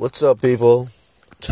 [0.00, 0.88] What's up, people?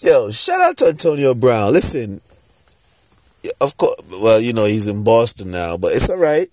[0.00, 1.74] Yo, shout out to Antonio Brown.
[1.74, 2.22] Listen,
[3.60, 6.48] of course, well, you know, he's in Boston now, but it's all right.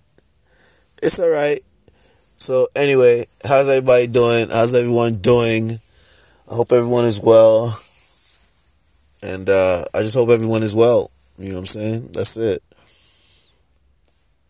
[1.02, 1.60] It's all right.
[2.36, 4.48] So, anyway, how's everybody doing?
[4.50, 5.80] How's everyone doing?
[6.50, 7.80] I hope everyone is well.
[9.22, 11.10] And uh, I just hope everyone is well.
[11.38, 12.10] You know what I'm saying?
[12.12, 12.62] That's it.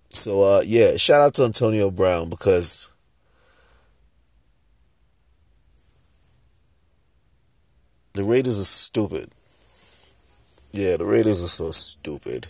[0.08, 2.88] So, uh, yeah, shout out to Antonio Brown because
[8.14, 9.30] the Raiders are stupid.
[10.72, 12.46] Yeah, the Raiders are so stupid.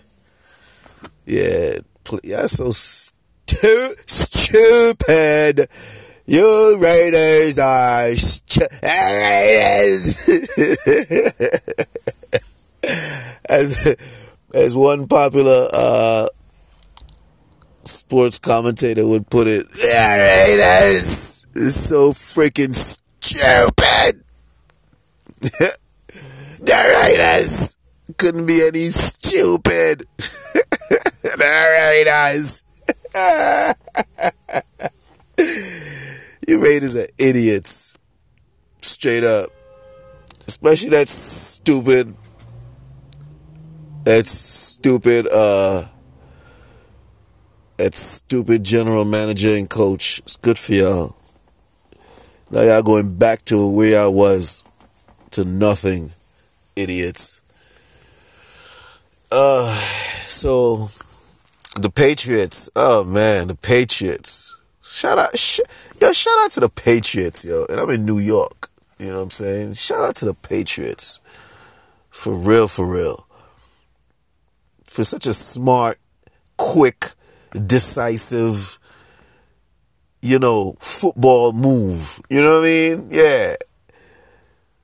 [1.27, 1.79] Yeah,
[2.23, 5.69] yeah, so stu- stupid.
[6.27, 10.29] You Raiders are stu- Raiders.
[13.49, 13.97] as
[14.55, 16.27] as one popular uh,
[17.85, 24.12] sports commentator would put it, Raiders is so freaking stupid.
[25.43, 25.77] the
[26.71, 27.77] Raiders
[28.17, 30.07] couldn't be any stupid.
[31.23, 32.63] the Raiders.
[36.47, 37.97] you Raiders are idiots.
[38.81, 39.51] Straight up.
[40.47, 42.15] Especially that stupid
[44.05, 45.87] that stupid uh
[47.79, 50.21] that stupid general manager and coach.
[50.21, 51.17] It's good for y'all.
[52.51, 54.63] Now y'all going back to where I was
[55.33, 56.13] to nothing,
[56.77, 57.41] idiots.
[59.31, 59.75] Uh,
[60.27, 60.91] so
[61.81, 62.69] the Patriots.
[62.77, 64.61] Oh man, the Patriots.
[64.83, 65.61] Shout out, sh-
[66.01, 67.67] yo, shout out to the Patriots, yo.
[67.69, 68.69] And I'm in New York.
[68.99, 69.75] You know what I'm saying?
[69.75, 71.21] Shout out to the Patriots.
[72.11, 73.27] For real, for real.
[74.87, 75.99] For such a smart,
[76.59, 77.13] quick,
[77.55, 78.79] decisive,
[80.21, 82.21] you know, football move.
[82.29, 83.09] You know what I mean?
[83.11, 83.57] Yeah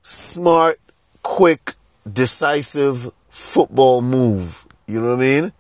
[0.09, 0.81] smart,
[1.23, 1.75] quick,
[2.11, 4.67] decisive football move.
[4.87, 5.53] You know what I mean?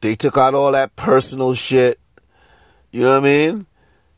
[0.00, 2.00] They took out all that personal shit.
[2.90, 3.66] You know what I mean?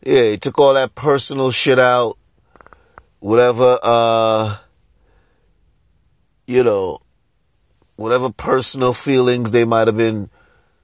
[0.04, 2.16] Yeah, they took all that personal shit out.
[3.19, 4.59] Whatever, uh,
[6.47, 7.00] you know,
[7.97, 10.30] whatever personal feelings they might have been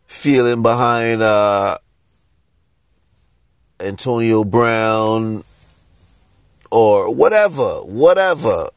[0.07, 1.79] feeling behind, uh,
[3.81, 5.45] Antonio Brown
[6.71, 8.69] or whatever, whatever.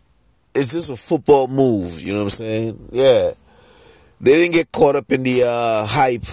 [0.56, 2.90] It's just a football move, you know what I'm saying?
[2.92, 3.32] Yeah.
[4.22, 6.26] They didn't get caught up in the uh, hype,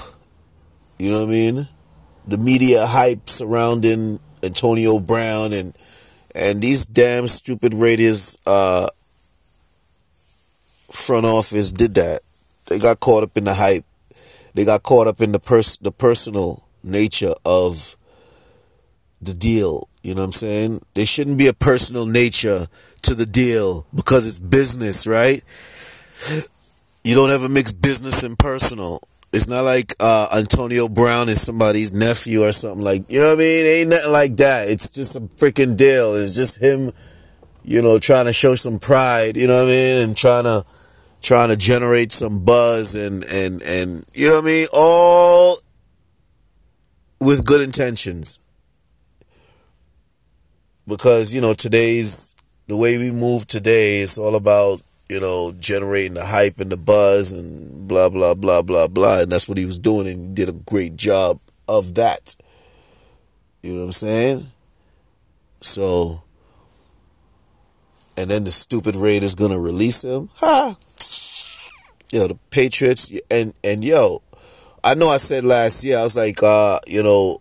[0.99, 1.69] you know what I mean?
[2.27, 5.77] The media hype surrounding Antonio Brown and
[6.35, 8.89] and these damn stupid Raiders uh,
[10.91, 12.21] front office did that.
[12.67, 13.85] They got caught up in the hype.
[14.55, 17.97] They got caught up in the pers- the personal nature of
[19.21, 19.89] the deal.
[20.03, 20.83] You know what I'm saying?
[20.95, 22.69] There shouldn't be a personal nature
[23.03, 25.43] to the deal because it's business, right?
[27.05, 29.01] You don't ever mix business and personal.
[29.33, 33.11] It's not like uh, Antonio Brown is somebody's nephew or something like.
[33.11, 33.67] You know what I mean?
[33.67, 34.69] Ain't nothing like that.
[34.69, 36.15] It's just a freaking deal.
[36.15, 36.93] It's just him,
[37.63, 39.37] you know, trying to show some pride.
[39.37, 40.05] You know what I mean?
[40.05, 40.65] And trying to
[41.21, 44.67] trying to generate some buzz and and and you know what I mean?
[44.73, 45.57] All
[47.21, 48.39] with good intentions
[50.87, 52.35] because you know today's
[52.69, 56.77] the way we move today it's all about you know generating the hype and the
[56.77, 59.21] buzz and blah blah blah blah blah.
[59.21, 62.37] And that's what he was doing and he did a great job of that.
[63.63, 64.53] You know what i'm saying?
[65.61, 66.23] So
[68.17, 70.31] and then the stupid raiders gonna release him.
[70.37, 70.77] Ha!
[72.11, 74.23] Yo the patriots and and yo
[74.85, 77.41] i know i said last year i was like uh you know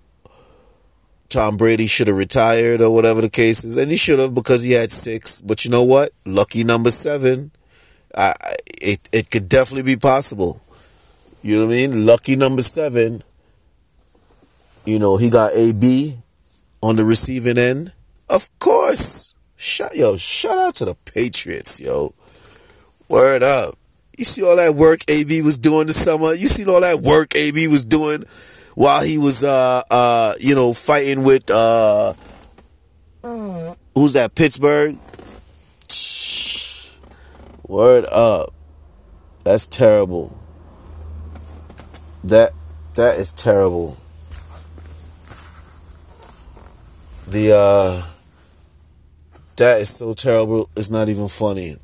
[1.35, 4.63] Tom Brady should have retired or whatever the case is, and he should have because
[4.63, 5.41] he had six.
[5.41, 6.11] But you know what?
[6.25, 7.51] Lucky number seven.
[8.15, 8.33] I,
[8.81, 10.61] it it could definitely be possible.
[11.43, 12.05] You know what I mean?
[12.05, 13.21] Lucky number seven.
[14.85, 16.19] You know he got AB
[16.81, 17.91] on the receiving end.
[18.29, 19.33] Of course.
[19.57, 22.13] Shut yo, shout out to the Patriots, yo.
[23.09, 23.77] Word up.
[24.17, 26.33] You see all that work AB was doing this summer?
[26.33, 28.23] You see all that work AB was doing
[28.75, 32.13] while he was uh uh you know fighting with uh
[33.95, 34.97] who's that Pittsburgh?
[37.67, 38.53] Word up.
[39.43, 40.37] That's terrible.
[42.23, 42.53] That
[42.93, 43.97] that is terrible.
[47.27, 48.03] The uh
[49.55, 51.77] that is so terrible it's not even funny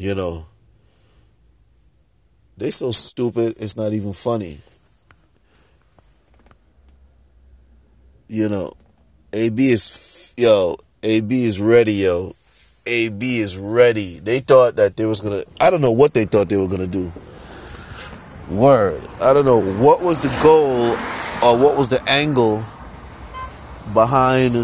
[0.00, 0.46] you know.
[2.56, 4.60] They so stupid, it's not even funny.
[8.32, 8.74] You know,
[9.32, 12.36] AB is yo, AB is ready, yo.
[12.86, 14.20] AB is ready.
[14.20, 15.42] They thought that they was gonna.
[15.60, 17.12] I don't know what they thought they were gonna do.
[18.48, 19.02] Word.
[19.20, 20.90] I don't know what was the goal
[21.42, 22.64] or what was the angle
[23.92, 24.54] behind.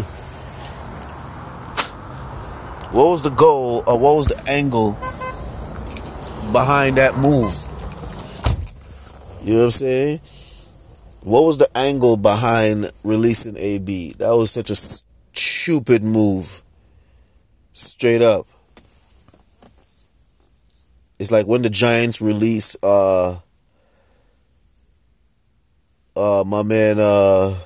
[2.93, 4.93] What was the goal or what was the angle
[6.53, 7.51] behind that move?
[9.43, 10.21] You know what I'm saying?
[11.27, 14.13] What was the angle behind releasing AB?
[14.13, 16.61] That was such a stupid move.
[17.73, 18.47] Straight up.
[21.19, 23.39] It's like when the Giants release uh
[26.15, 27.57] uh my man uh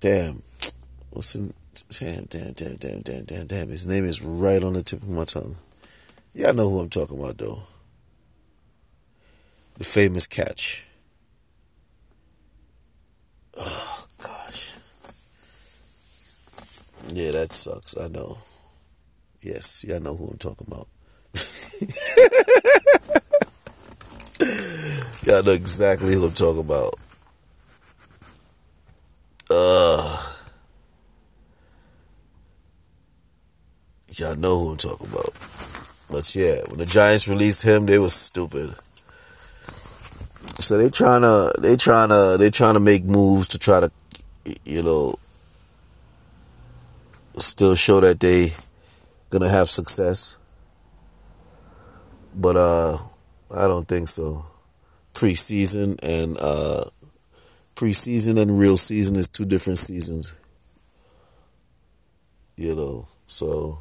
[0.00, 0.42] damn
[1.10, 1.52] what's in
[1.90, 5.08] damn damn damn damn damn damn damn his name is right on the tip of
[5.10, 5.56] my tongue.
[6.32, 7.62] Y'all know who I'm talking about though.
[9.82, 10.86] The famous catch.
[13.56, 14.74] Oh gosh.
[17.12, 17.98] Yeah, that sucks.
[17.98, 18.38] I know.
[19.40, 20.86] Yes, y'all know who I'm talking about.
[25.26, 26.94] y'all know exactly who I'm talking about.
[29.50, 30.24] Uh,
[34.12, 35.34] y'all know who I'm talking about.
[36.08, 38.76] But yeah, when the Giants released him, they was stupid.
[40.62, 43.90] So they trying to they trying to they trying to make moves to try to
[44.64, 45.16] you know
[47.38, 48.52] still show that they
[49.30, 50.36] gonna have success.
[52.34, 52.98] But uh
[53.54, 54.46] I don't think so.
[55.14, 56.84] Preseason and uh
[57.76, 60.32] preseason and real season is two different seasons.
[62.56, 63.80] You know, so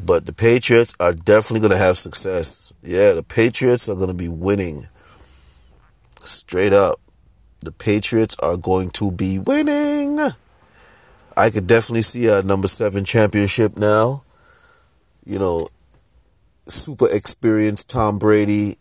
[0.00, 2.72] but the Patriots are definitely going to have success.
[2.82, 4.88] Yeah, the Patriots are going to be winning.
[6.24, 7.00] Straight up.
[7.60, 10.20] The Patriots are going to be winning.
[11.36, 14.22] I could definitely see a number seven championship now.
[15.24, 15.68] You know,
[16.68, 18.76] super experienced Tom Brady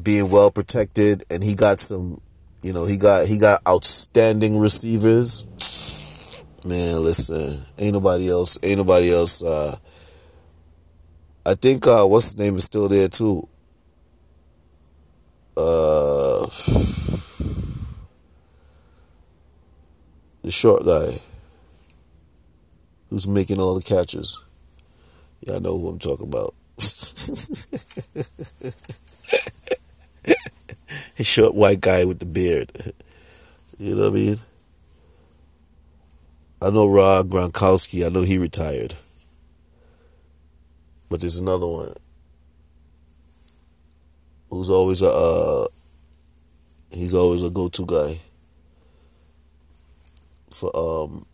[0.00, 2.20] being well protected and he got some
[2.62, 5.44] you know, he got he got outstanding receivers.
[6.64, 9.76] Man, listen, ain't nobody else ain't nobody else uh
[11.46, 13.48] I think uh what's his name is still there too.
[15.58, 16.46] Uh
[20.42, 21.18] the short guy
[23.10, 24.40] who's making all the catches.
[25.44, 26.54] Y'all know who I'm talking about.
[31.18, 32.94] a short white guy with the beard.
[33.78, 34.38] You know what I mean?
[36.62, 38.06] I know Rob Gronkowski.
[38.06, 38.94] I know he retired.
[41.08, 41.94] But there's another one
[44.50, 45.66] who's always a uh,
[46.90, 48.18] he's always a go-to guy
[50.50, 51.26] for um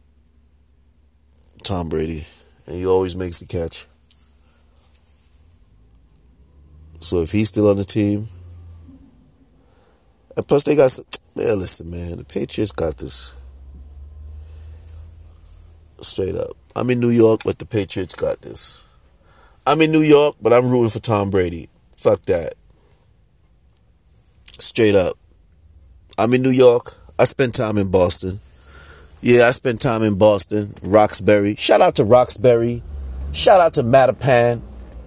[1.63, 2.27] Tom Brady,
[2.67, 3.87] and he always makes the catch.
[7.01, 8.29] So if he's still on the team,
[10.37, 13.33] and plus they got some, man, listen, man, the Patriots got this
[16.01, 16.57] straight up.
[16.77, 18.83] I'm in New York, but the Patriots got this.
[19.67, 21.69] I'm in New York, but I'm rooting for Tom Brady.
[21.97, 22.55] Fuck that.
[24.61, 25.17] Straight up.
[26.17, 26.97] I'm in New York.
[27.19, 28.41] I spent time in Boston.
[29.21, 31.57] Yeah, I spent time in Boston, Roxbury.
[31.57, 32.83] Shout out to Roxbury.
[33.33, 34.61] Shout out to Mattapan.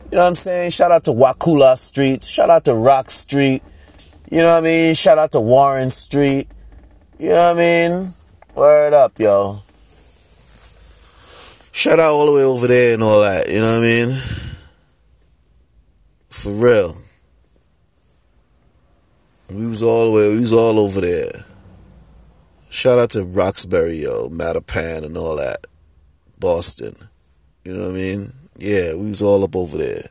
[0.10, 0.72] You know what I'm saying?
[0.72, 2.24] Shout out to Wakullah Street.
[2.24, 3.62] Shout out to Rock Street.
[4.32, 4.96] You know what I mean?
[4.96, 6.48] Shout out to Warren Street.
[7.20, 8.14] You know what I mean?
[8.56, 9.62] Word up, yo.
[11.72, 13.50] Shout out all the way over there and all that.
[13.50, 14.22] You know what I mean?
[16.30, 16.98] For real.
[19.54, 21.46] We was all the way, we was all over there.
[22.70, 25.68] Shout out to Roxbury, yo, Mattapan and all that.
[26.38, 26.96] Boston.
[27.64, 28.34] You know what I mean?
[28.58, 30.10] Yeah, we was all up over there.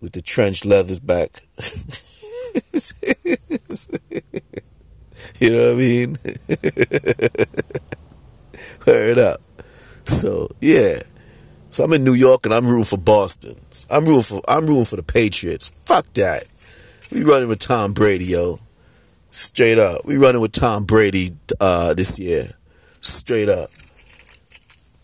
[0.00, 1.30] With the trench leathers back.
[5.40, 6.16] you know what I mean?
[8.86, 9.40] Heard up.
[10.04, 11.02] So yeah.
[11.70, 13.56] So I'm in New York and I'm rooting for Boston.
[13.90, 15.70] I'm rooting for I'm rooting for the Patriots.
[15.84, 16.44] Fuck that.
[17.14, 18.58] We running with Tom Brady, yo.
[19.30, 20.04] Straight up.
[20.04, 22.54] We running with Tom Brady uh, this year.
[23.00, 23.70] Straight up.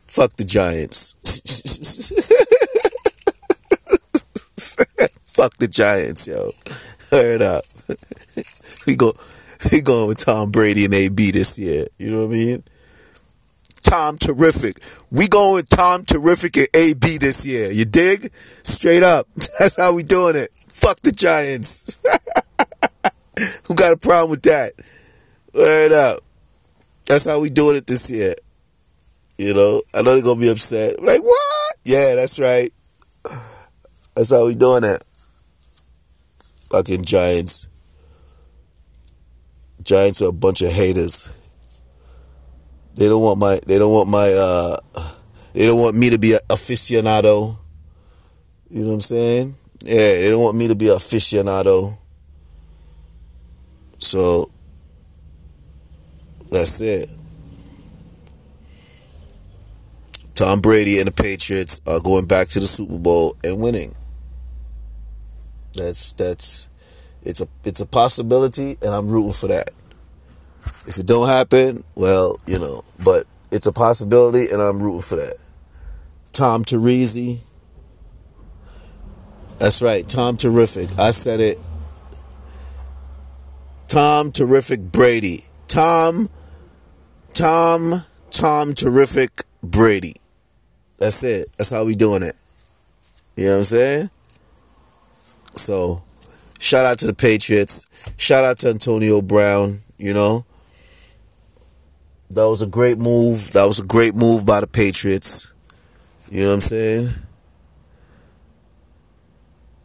[0.08, 1.12] Fuck the Giants.
[5.24, 6.50] Fuck the Giants, yo.
[7.12, 7.64] Heard up.
[8.88, 9.12] we go
[9.70, 11.86] we going with Tom Brady and AB this year.
[11.96, 12.64] You know what I mean?
[13.82, 14.80] Tom Terrific.
[15.10, 17.70] We going Tom Terrific and AB this year.
[17.70, 18.32] You dig?
[18.62, 19.26] Straight up.
[19.58, 20.50] That's how we doing it.
[20.68, 21.98] Fuck the Giants.
[23.66, 24.72] Who got a problem with that?
[25.54, 26.20] Word up.
[27.06, 28.34] That's how we doing it this year.
[29.38, 31.02] You know, I know they're gonna be upset.
[31.02, 31.76] Like, what?
[31.84, 32.72] Yeah, that's right.
[34.14, 35.02] That's how we doing it.
[36.70, 37.66] Fucking Giants.
[39.82, 41.28] Giants are a bunch of haters.
[42.94, 44.76] They don't want my they don't want my uh
[45.52, 47.56] they don't want me to be an aficionado.
[48.68, 49.54] You know what I'm saying?
[49.82, 51.96] Yeah, they don't want me to be an aficionado.
[53.98, 54.50] So
[56.50, 57.08] that's it.
[60.34, 63.94] Tom Brady and the Patriots are going back to the Super Bowl and winning.
[65.74, 66.68] That's that's
[67.22, 69.70] it's a it's a possibility and I'm rooting for that.
[70.86, 75.16] If it don't happen, well, you know, but it's a possibility and I'm rooting for
[75.16, 75.36] that.
[76.32, 77.40] Tom Teresi.
[79.58, 80.98] That's right, Tom Terrific.
[80.98, 81.58] I said it.
[83.88, 85.44] Tom Terrific Brady.
[85.66, 86.30] Tom
[87.34, 90.16] Tom Tom Terrific Brady.
[90.98, 91.48] That's it.
[91.56, 92.36] That's how we doing it.
[93.36, 94.10] You know what I'm saying?
[95.56, 96.02] So,
[96.58, 97.86] shout out to the Patriots.
[98.16, 100.44] Shout out to Antonio Brown, you know.
[102.30, 103.50] That was a great move.
[103.52, 105.52] That was a great move by the Patriots.
[106.30, 107.08] You know what I'm saying?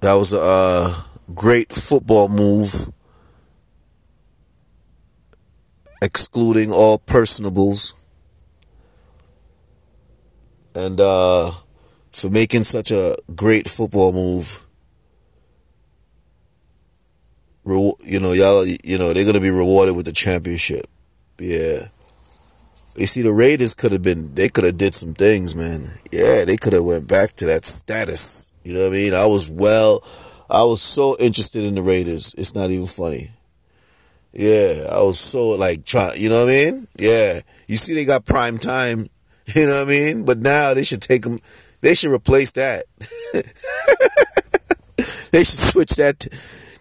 [0.02, 1.02] That was a uh,
[1.34, 2.92] great football move,
[6.04, 7.94] excluding all personables.
[10.76, 11.52] And uh,
[12.12, 14.64] for making such a great football move,
[17.66, 20.86] you know, y'all, you know, they're gonna be rewarded with the championship.
[21.40, 21.88] Yeah.
[22.96, 25.86] You see, the Raiders could have been, they could have did some things, man.
[26.12, 28.52] Yeah, they could have went back to that status.
[28.64, 29.14] You know what I mean?
[29.14, 30.02] I was well,
[30.50, 32.34] I was so interested in the Raiders.
[32.38, 33.32] It's not even funny.
[34.32, 36.88] Yeah, I was so like trying, you know what I mean?
[36.98, 37.42] Yeah.
[37.68, 39.10] You see, they got prime time.
[39.54, 40.26] You know what I mean?
[40.26, 41.38] But now they should take them.
[41.82, 42.86] They should replace that.
[45.32, 46.26] they should switch that.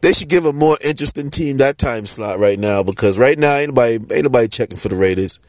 [0.01, 3.57] They should give a more interesting team that time slot right now because right now
[3.57, 5.41] ain't nobody checking for the Raiders.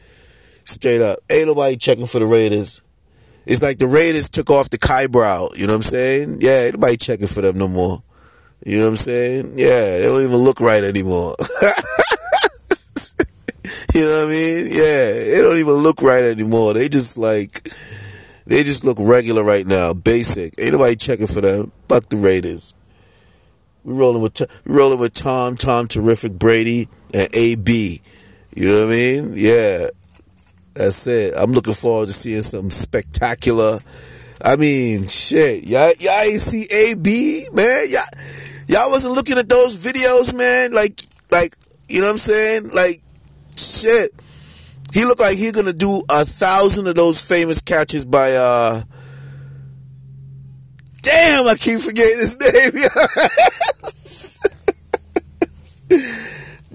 [0.66, 1.20] Straight up.
[1.30, 2.82] Ain't nobody checking for the Raiders.
[3.46, 5.56] It's like the Raiders took off the Kybrow.
[5.56, 6.38] You know what I'm saying?
[6.40, 8.02] Yeah, ain't nobody checking for them no more.
[8.64, 9.52] You know what I'm saying?
[9.56, 11.36] Yeah, they don't even look right anymore.
[13.94, 14.66] you know what I mean?
[14.66, 16.74] Yeah, they don't even look right anymore.
[16.74, 17.70] They just like,
[18.46, 20.54] they just look regular right now, basic.
[20.58, 21.70] Ain't nobody checking for them.
[21.88, 22.74] Fuck the Raiders.
[23.84, 28.02] We rolling with we rolling with Tom, Tom, terrific Brady, and AB.
[28.56, 29.32] You know what I mean?
[29.36, 29.90] Yeah,
[30.76, 31.34] that's it.
[31.36, 33.78] I'm looking forward to seeing some spectacular.
[34.44, 37.86] I mean, shit, y'all, y'all ain't see AB, man.
[37.88, 38.02] Y'all,
[38.68, 40.72] y'all wasn't looking at those videos, man.
[40.72, 41.00] Like,
[41.32, 41.56] like,
[41.88, 42.68] you know what I'm saying?
[42.74, 42.96] Like,
[43.56, 44.12] shit.
[44.92, 48.82] He looked like he's gonna do a thousand of those famous catches by, uh,
[51.02, 52.72] damn, I keep forgetting his name.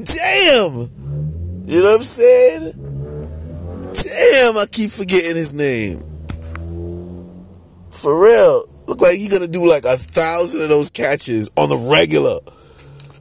[0.05, 0.89] damn.
[1.67, 3.00] You know what I'm saying?
[4.22, 6.00] Damn, I keep forgetting his name.
[7.92, 8.66] For real.
[8.86, 12.40] Look like he's gonna do like a thousand of those catches on the regular.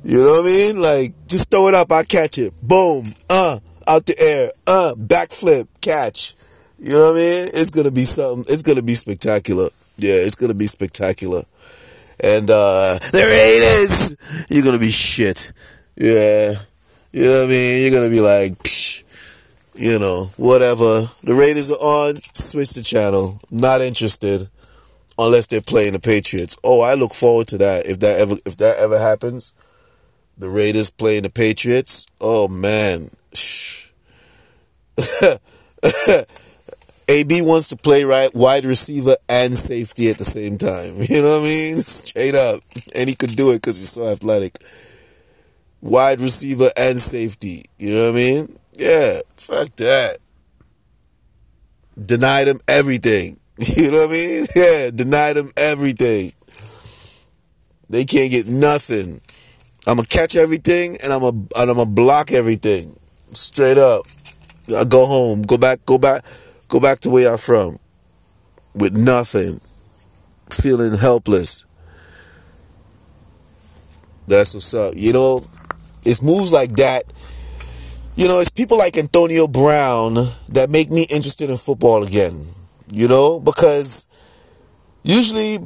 [0.05, 0.81] You know what I mean?
[0.81, 2.53] Like, just throw it up, I catch it.
[2.61, 3.13] Boom.
[3.31, 4.51] Uh, out the air.
[4.67, 6.35] Uh, backflip, catch.
[6.79, 7.45] You know what I mean?
[7.55, 8.45] It's gonna be something.
[8.53, 9.71] It's gonna be spectacular.
[9.97, 11.45] Yeah, it's gonna be spectacular.
[12.23, 14.17] And uh there it is.
[14.51, 15.53] You're gonna be shit.
[15.97, 16.57] Yeah.
[17.13, 17.83] You know what I mean?
[17.83, 18.67] You're gonna be like,
[19.75, 21.11] you know, whatever.
[21.23, 23.41] The Raiders are on, switch the channel.
[23.51, 24.49] Not interested
[25.19, 26.57] unless they're playing the Patriots.
[26.65, 27.87] Oh, I look forward to that.
[27.87, 29.53] If that ever if that ever happens,
[30.37, 32.07] the Raiders playing the Patriots.
[32.21, 33.11] Oh man.
[37.09, 40.97] AB wants to play right wide receiver and safety at the same time.
[41.09, 41.77] You know what I mean?
[41.83, 42.63] Straight up.
[42.95, 44.57] And he could do it because he's so athletic.
[45.83, 47.67] Wide receiver and safety.
[47.79, 48.57] You know what I mean?
[48.81, 50.21] Yeah, fuck that.
[52.01, 53.39] Denied him everything.
[53.59, 54.47] You know what I mean?
[54.57, 56.33] Yeah, denied him everything.
[57.91, 59.21] They can't get nothing.
[59.87, 62.99] I'm gonna catch everything and I'm gonna and I'm gonna block everything.
[63.35, 64.07] Straight up.
[64.75, 65.43] I go home.
[65.43, 65.85] Go back.
[65.85, 66.25] Go back.
[66.69, 67.79] Go back to where you're from.
[68.73, 69.61] With nothing.
[70.49, 71.67] Feeling helpless.
[74.27, 74.95] That's what's up.
[74.97, 75.47] You know,
[76.03, 77.05] it's moves like that
[78.17, 80.15] you know, it's people like Antonio Brown
[80.49, 82.49] that make me interested in football again.
[82.93, 84.07] You know, because
[85.03, 85.59] usually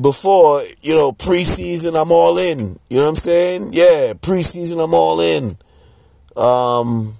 [0.00, 2.78] before, you know, preseason, I'm all in.
[2.88, 3.70] You know what I'm saying?
[3.72, 5.56] Yeah, preseason, I'm all in.
[6.36, 7.16] Um,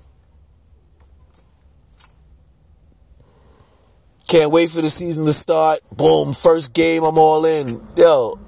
[4.28, 5.80] can't wait for the season to start.
[5.96, 7.80] Boom, first game, I'm all in.
[7.96, 8.38] Yo,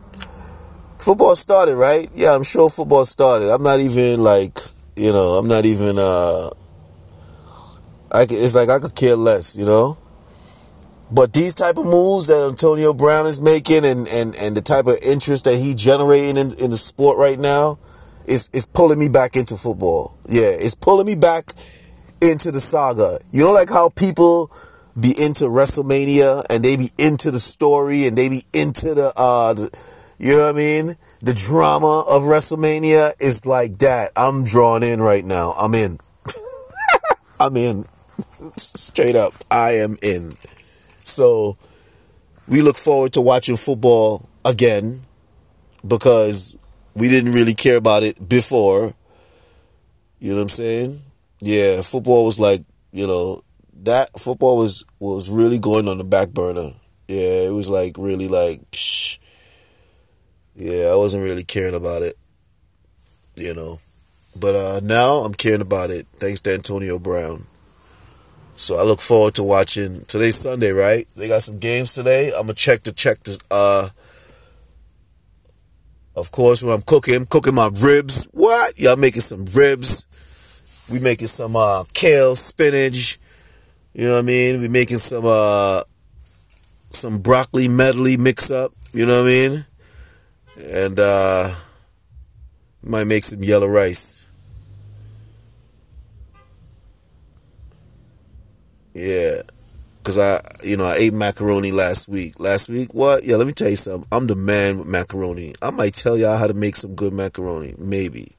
[0.99, 2.09] football started, right?
[2.15, 3.51] Yeah, I'm sure football started.
[3.51, 4.59] I'm not even like,
[4.99, 6.51] you know, I'm not even, uh,
[8.11, 9.99] I, it's like I could care less, you know?
[11.11, 14.87] But these type of moves that Antonio Brown is making and, and, and the type
[14.87, 17.79] of interest that he generating in, in the sport right now
[18.27, 20.19] is, is pulling me back into football.
[20.29, 21.53] Yeah, it's pulling me back
[22.21, 23.21] into the saga.
[23.33, 24.51] You know, like how people
[25.01, 29.55] be into WrestleMania and they be into the story and they be into the, uh,
[29.55, 29.71] the,
[30.19, 30.97] you know what I mean?
[31.23, 34.11] The drama of WrestleMania is like that.
[34.17, 35.53] I'm drawn in right now.
[35.53, 35.99] I'm in.
[37.41, 37.85] I'm in.
[38.57, 39.33] Straight up.
[39.51, 40.33] I am in.
[40.99, 41.57] So
[42.49, 45.03] we look forward to watching football again
[45.87, 46.57] because
[46.95, 48.95] we didn't really care about it before.
[50.19, 51.03] You know what I'm saying?
[51.41, 53.43] Yeah, football was like, you know,
[53.85, 56.73] that football was was really going on the back burner.
[57.07, 58.61] Yeah, it was like really like.
[60.59, 62.19] Yeah, I wasn't really caring about it.
[63.37, 63.79] You know.
[64.39, 67.47] But uh now I'm caring about it thanks to Antonio Brown.
[68.57, 70.05] So I look forward to watching.
[70.07, 71.07] Today's Sunday, right?
[71.17, 72.33] They got some games today.
[72.35, 73.41] I'm gonna check to check the.
[73.53, 73.91] Uh,
[76.17, 78.27] of course, when I'm cooking, I'm cooking my ribs.
[78.33, 78.77] What?
[78.77, 80.05] Y'all making some ribs?
[80.91, 83.21] We making some uh, kale, spinach.
[83.95, 84.61] You know what I mean?
[84.61, 85.83] We making some uh,
[86.91, 88.73] some broccoli medley mix up.
[88.93, 89.67] You know what I mean?
[90.59, 91.55] And uh,
[92.83, 94.27] might make some yellow rice.
[98.95, 99.43] Yeah.
[100.03, 102.41] Cause I, you know, I ate macaroni last week.
[102.41, 103.25] Last week, what?
[103.25, 104.09] Yeah, let me tell you something.
[104.11, 105.55] I'm the man with macaroni.
[105.61, 107.75] I might tell y'all how to make some good macaroni.
[107.79, 108.37] Maybe.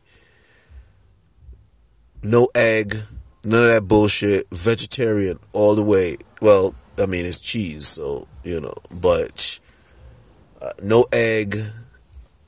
[2.23, 2.97] No egg,
[3.43, 4.47] none of that bullshit.
[4.51, 6.17] Vegetarian all the way.
[6.41, 9.60] Well, I mean, it's cheese, so, you know, but
[10.62, 11.55] uh, no egg,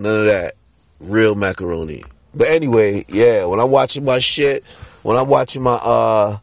[0.01, 0.53] none of that.
[0.99, 2.03] Real macaroni.
[2.33, 4.63] But anyway, yeah, when I'm watching my shit,
[5.03, 6.37] when I'm watching my, uh,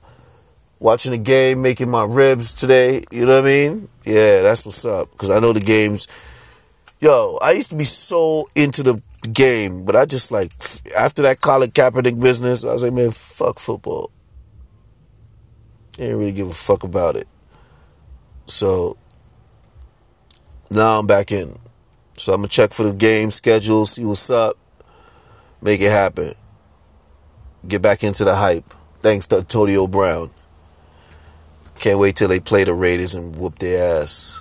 [0.81, 3.05] watching the game, making my ribs today.
[3.11, 3.89] You know what I mean?
[4.05, 5.11] Yeah, that's what's up.
[5.13, 6.07] Because I know the games.
[7.01, 10.53] Yo, I used to be so into the game, but I just like,
[10.97, 14.11] after that Colin Kaepernick business, I was like, man, fuck football.
[15.95, 17.29] I didn't really give a fuck about it.
[18.47, 18.97] So,
[20.71, 21.59] now I'm back in.
[22.19, 24.59] So I'm going to check for the game schedule, see what's up,
[25.63, 26.35] make it happen.
[27.67, 28.75] Get back into the hype.
[29.01, 30.31] Thanks to Antonio Brown.
[31.79, 34.41] Can't wait till they play the Raiders and whoop their ass.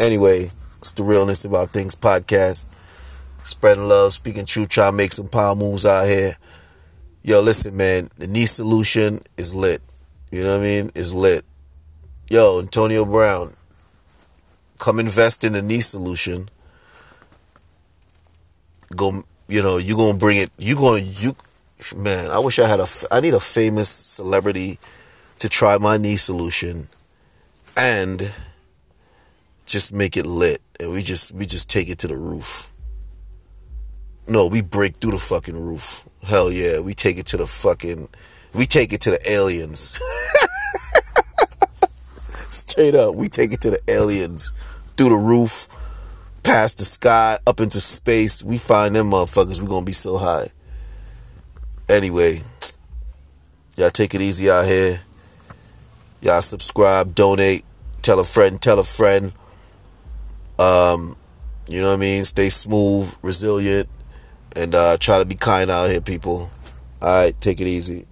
[0.00, 0.48] Anyway,
[0.78, 2.64] it's the Realness About Things podcast.
[3.44, 6.38] Spreading love, speaking truth, trying to make some power moves out here.
[7.22, 9.80] Yo, listen, man, the knee solution is lit.
[10.32, 10.90] You know what I mean?
[10.96, 11.44] It's lit.
[12.28, 13.54] Yo, Antonio Brown,
[14.78, 16.48] come invest in the knee solution.
[18.94, 20.50] Go, you know, you gonna bring it.
[20.58, 21.36] You gonna you,
[21.94, 22.30] man.
[22.30, 22.86] I wish I had a.
[23.10, 24.78] I need a famous celebrity
[25.38, 26.88] to try my knee solution
[27.76, 28.32] and
[29.64, 32.70] just make it lit and we just we just take it to the roof.
[34.26, 36.08] No, we break through the fucking roof.
[36.24, 38.08] Hell yeah, we take it to the fucking
[38.54, 40.00] we take it to the aliens.
[42.48, 44.52] Straight up, we take it to the aliens
[44.96, 45.68] through the roof,
[46.42, 48.42] past the sky, up into space.
[48.42, 49.60] We find them motherfuckers.
[49.60, 50.50] We're gonna be so high.
[51.88, 52.42] Anyway,
[53.76, 55.00] y'all take it easy out here.
[56.20, 57.64] Y'all subscribe, donate,
[58.02, 59.32] tell a friend, tell a friend.
[60.58, 61.16] Um,
[61.68, 62.24] you know what I mean?
[62.24, 63.88] Stay smooth, resilient,
[64.54, 66.50] and uh, try to be kind out here, people.
[67.00, 68.06] All right, take it easy.